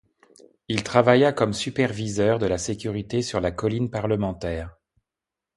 [0.67, 4.75] Il travailla comme superviseur de la sécurité sur la colline parlementaire.